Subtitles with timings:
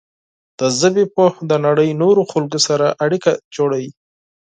[0.59, 3.91] د ژبې پوهه د نړۍ د نورو خلکو سره اړیکه جوړوي.